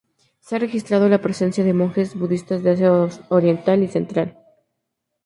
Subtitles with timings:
[0.39, 2.89] Se ha registrado la presencia de monjes budistas de Asia
[3.29, 4.35] Oriental y central.